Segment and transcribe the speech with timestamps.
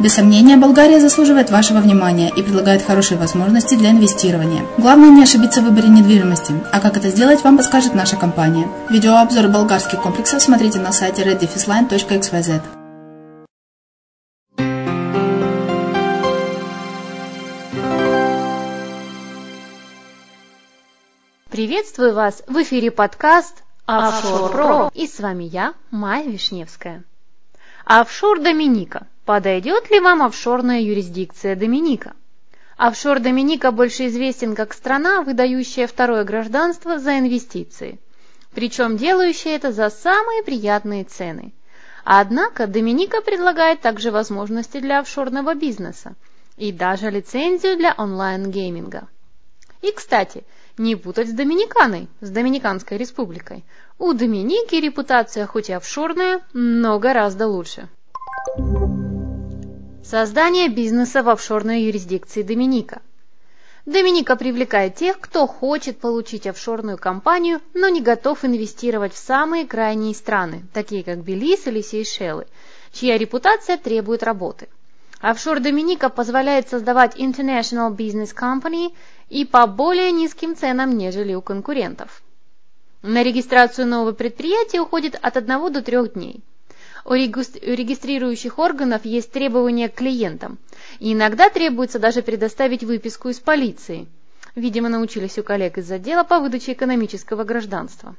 [0.00, 4.64] Без сомнения, Болгария заслуживает вашего внимания и предлагает хорошие возможности для инвестирования.
[4.78, 8.66] Главное не ошибиться в выборе недвижимости, а как это сделать, вам подскажет наша компания.
[8.90, 12.62] Видеообзор болгарских комплексов смотрите на сайте reddefisline.xyz.
[21.50, 24.90] Приветствую вас в эфире подкаст Офшор Про.
[24.94, 27.04] И с вами я, Майя Вишневская.
[27.84, 29.06] Офшор Доминика.
[29.24, 32.14] Подойдет ли вам офшорная юрисдикция Доминика?
[32.76, 38.00] Офшор Доминика больше известен как страна, выдающая второе гражданство за инвестиции,
[38.52, 41.52] причем делающая это за самые приятные цены.
[42.04, 46.14] Однако Доминика предлагает также возможности для офшорного бизнеса
[46.56, 49.06] и даже лицензию для онлайн-гейминга.
[49.82, 50.42] И, кстати,
[50.78, 53.64] не путать с Доминиканой, с Доминиканской республикой.
[54.00, 57.88] У Доминики репутация хоть и офшорная, но гораздо лучше.
[60.04, 63.02] Создание бизнеса в офшорной юрисдикции Доминика.
[63.86, 70.14] Доминика привлекает тех, кто хочет получить офшорную компанию, но не готов инвестировать в самые крайние
[70.14, 72.46] страны, такие как Белиз или Сейшелы,
[72.92, 74.68] чья репутация требует работы.
[75.20, 78.92] Офшор Доминика позволяет создавать International Business Company
[79.28, 82.22] и по более низким ценам, нежели у конкурентов.
[83.02, 86.42] На регистрацию нового предприятия уходит от 1 до 3 дней.
[87.04, 90.58] У регистрирующих органов есть требования к клиентам,
[90.98, 94.06] и иногда требуется даже предоставить выписку из полиции.
[94.54, 98.14] Видимо, научились у коллег из отдела по выдаче экономического гражданства.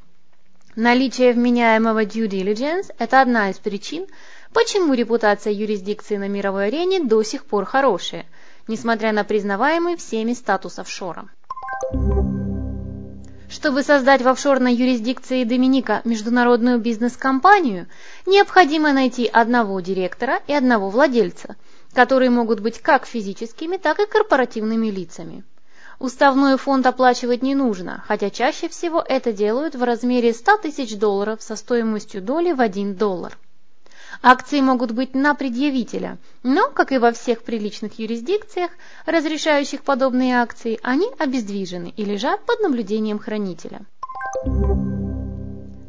[0.75, 4.07] Наличие вменяемого due diligence– это одна из причин,
[4.53, 8.25] Почему репутация юрисдикции на мировой арене до сих пор хорошая,
[8.67, 11.27] несмотря на признаваемый всеми статус офшора?
[13.63, 17.87] Чтобы создать в офшорной юрисдикции Доминика международную бизнес-компанию,
[18.25, 21.55] необходимо найти одного директора и одного владельца,
[21.93, 25.45] которые могут быть как физическими, так и корпоративными лицами.
[25.97, 31.41] Уставной фонд оплачивать не нужно, хотя чаще всего это делают в размере 100 тысяч долларов
[31.41, 33.37] со стоимостью доли в 1 доллар.
[34.25, 38.71] Акции могут быть на предъявителя, но, как и во всех приличных юрисдикциях,
[39.05, 43.81] разрешающих подобные акции, они обездвижены и лежат под наблюдением хранителя.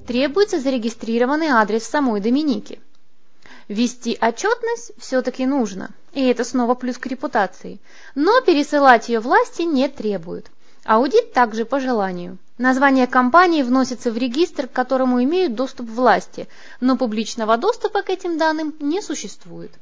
[0.09, 2.81] Требуется зарегистрированный адрес самой Доминики.
[3.69, 7.79] Вести отчетность все-таки нужно, и это снова плюс к репутации,
[8.17, 10.51] но пересылать ее власти не требуют.
[10.85, 12.39] Аудит также по желанию.
[12.59, 16.47] Название компании вносится в регистр, к которому имеют доступ власти,
[16.81, 19.73] но публичного доступа к этим данным не существует.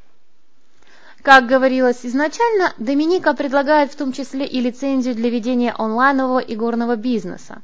[1.20, 7.60] Как говорилось изначально, Доминика предлагает в том числе и лицензию для ведения онлайнового игорного бизнеса.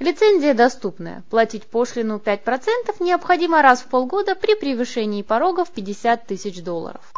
[0.00, 1.22] Лицензия доступная.
[1.28, 7.12] Платить пошлину 5% необходимо раз в полгода при превышении порога в 50 тысяч долларов.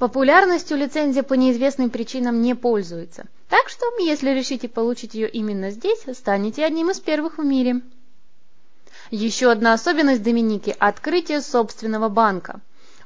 [0.00, 3.26] Популярностью лицензия по неизвестным причинам не пользуется.
[3.50, 7.80] Так что, если решите получить ее именно здесь, станете одним из первых в мире.
[9.10, 12.60] Еще одна особенность Доминики– открытие собственного банка.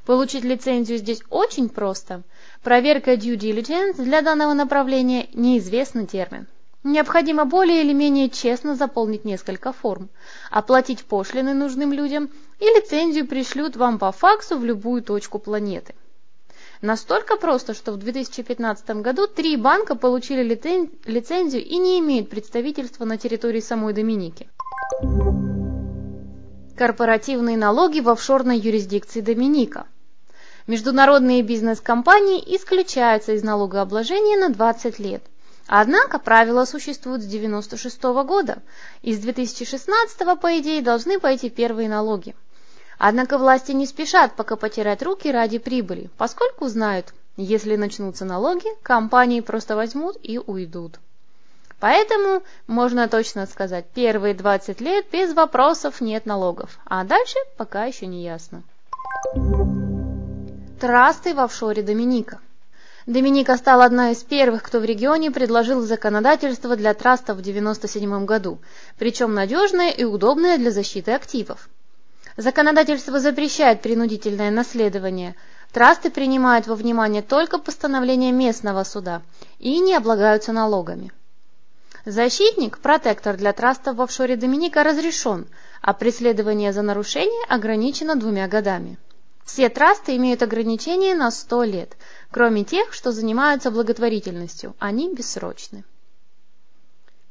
[0.05, 2.21] Получить лицензию здесь очень просто.
[2.61, 6.45] Проверка due diligence для данного направления– неизвестный термин.
[6.83, 10.09] Необходимо более или менее честно заполнить несколько форм,
[10.51, 15.95] оплатить пошлины нужным людям и лицензию пришлют вам по факсу в любую точку планеты.
[16.85, 23.17] Настолько просто, что в 2015 году три банка получили лицензию и не имеют представительства на
[23.17, 24.47] территории самой Доминики.
[26.77, 29.87] Корпоративные налоги в офшорной юрисдикции Доминика.
[30.67, 35.23] Международные бизнес-компании исключаются из налогообложения на 20 лет.
[35.65, 38.61] Однако правила существуют с 1996 года,
[39.01, 42.35] и с 2016 по идее должны пойти первые налоги.
[42.97, 49.41] Однако власти не спешат пока потирать руки ради прибыли, поскольку знают, если начнутся налоги, компании
[49.41, 50.99] просто возьмут и уйдут.
[51.79, 58.05] Поэтому можно точно сказать, первые 20 лет без вопросов нет налогов, а дальше пока еще
[58.05, 58.63] не ясно.
[60.79, 62.39] Трасты в офшоре Доминика.
[63.05, 68.57] Доминика стала одной из первых, кто в регионе предложил законодательство для трастов в 1997 году,
[68.97, 71.69] причем надежное и удобное для защиты активов.
[72.37, 75.35] Законодательство запрещает принудительное наследование.
[75.71, 79.21] Трасты принимают во внимание только постановление местного суда
[79.57, 81.13] и не облагаются налогами.
[82.05, 85.47] Защитник, протектор для трастов в офшоре Доминика разрешен,
[85.81, 88.97] а преследование за нарушение ограничено двумя годами.
[89.45, 91.97] Все трасты имеют ограничение на 100 лет,
[92.31, 95.85] кроме тех, что занимаются благотворительностью, они бессрочны.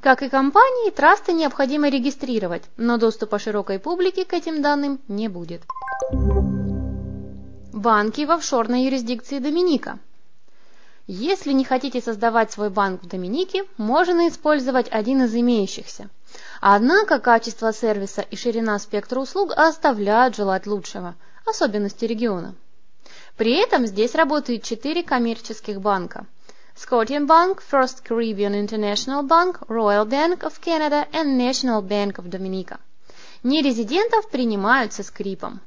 [0.05, 5.63] Как и компании, трасты необходимо регистрировать, но доступа широкой публике к этим данным не будет.
[7.73, 9.99] Банки в офшорной юрисдикции Доминика.
[11.07, 16.11] Если не хотите создавать свой банк в Доминике, можно использовать один из имеющихся.
[16.61, 21.15] Однако качество сервиса и ширина спектра услуг оставляют желать лучшего,
[21.47, 22.55] особенности региона.
[23.39, 26.27] При этом здесь работают четыре коммерческих банка–
[26.77, 32.79] Scotiabank, First Caribbean International Bank, Royal Bank of Canada и National Bank of Dominica.
[33.45, 35.61] Нерезидентов принимают со скрипом.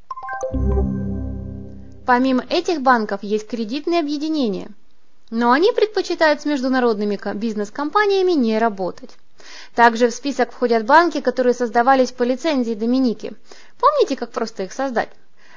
[2.05, 4.69] Помимо этих банков есть кредитные объединения,
[5.29, 9.15] но они предпочитают с международными бизнес-компаниями не работать.
[9.75, 13.31] Также в список входят банки, которые создавались по лицензии Доминики.
[13.79, 15.09] Помните, как просто их создать?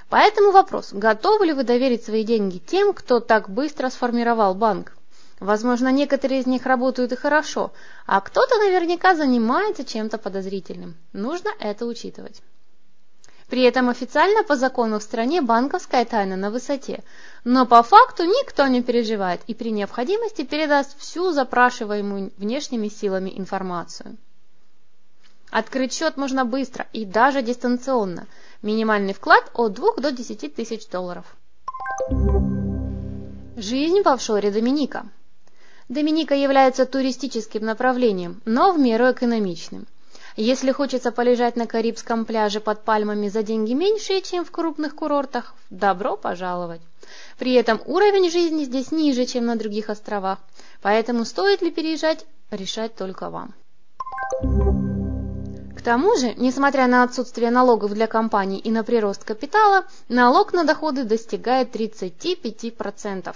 [0.09, 4.93] Поэтому вопрос, готовы ли вы доверить свои деньги тем, кто так быстро сформировал банк?
[5.41, 7.73] Возможно, некоторые из них работают и хорошо,
[8.07, 10.97] а кто-то наверняка занимается чем-то подозрительным.
[11.15, 12.43] Нужно это учитывать.
[13.49, 17.03] При этом официально по закону в стране банковская тайна на высоте,
[17.43, 24.19] но по факту никто не переживает и при необходимости передаст всю запрашиваемую внешними силами информацию.
[25.51, 28.29] Открыть счет можно быстро и даже дистанционно.
[28.63, 31.25] Минимальный вклад от 2 до 10 тысяч долларов.
[33.57, 35.07] Жизнь в офшоре Доминика.
[35.91, 39.89] Доминика является туристическим направлением, но в меру экономичным.
[40.37, 45.53] Если хочется полежать на Карибском пляже под пальмами за деньги меньшие, чем в крупных курортах,
[45.69, 46.81] добро пожаловать.
[47.41, 50.39] При этом уровень жизни здесь ниже, чем на других островах,
[50.81, 53.53] поэтому стоит ли переезжать, решать только вам.
[55.77, 60.63] К тому же, несмотря на отсутствие налогов для компаний и на прирост капитала, налог на
[60.63, 63.35] доходы достигает 35%.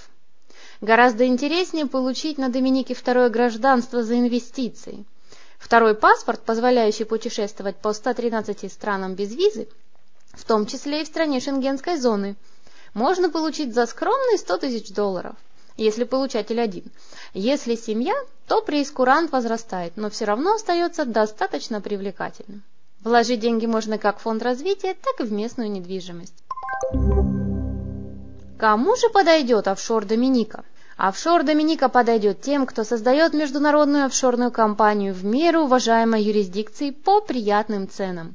[0.84, 5.06] Гораздо интереснее получить на Доминике второе гражданство за инвестиции.
[5.58, 9.66] Второй паспорт, позволяющий путешествовать по 113 странам без визы,
[10.34, 12.36] в том числе и в стране шенгенской зоны,
[12.92, 15.36] можно получить за скромные 100 тысяч долларов,
[15.78, 16.84] если получатель один.
[17.32, 18.12] Если семья,
[18.46, 22.62] то преискурант возрастает, но все равно остается достаточно привлекательным.
[23.02, 26.44] Вложить деньги можно как в фонд развития, так и в местную недвижимость.
[28.58, 30.62] Кому же подойдет офшор Доминика?
[30.96, 37.88] Офшор Доминика подойдет тем, кто создает международную офшорную компанию в меру уважаемой юрисдикции по приятным
[37.88, 38.34] ценам.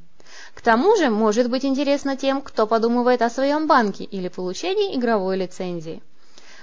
[0.54, 5.38] К тому же может быть интересно тем, кто подумывает о своем банке или получении игровой
[5.38, 6.04] лицензии.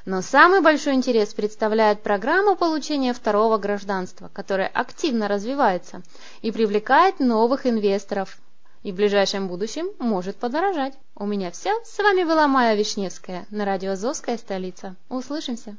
[0.04, 6.02] Но самый большой интерес представляет программа получения второго гражданства, которая активно развивается
[6.42, 8.38] и привлекает новых инвесторов
[8.82, 10.94] и в ближайшем будущем может подорожать.
[11.16, 11.72] У меня все.
[11.84, 14.94] С вами была Майя Вишневская на радио «Азовская столица».
[15.08, 15.76] Услышимся!